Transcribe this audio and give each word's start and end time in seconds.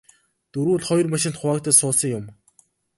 Дөрвүүл 0.51 0.83
хоёр 0.87 1.07
машинд 1.13 1.35
хуваагдаж 1.39 1.75
суусан 1.79 2.09
юм. 2.17 2.25